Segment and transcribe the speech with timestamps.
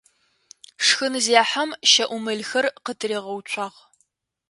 [0.85, 3.77] Шхынзехьэм щэӏумылхэр къытыригъэуцуагъ.